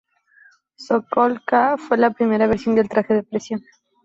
[0.77, 3.61] Sokol-K fue la primera versión del traje de presión.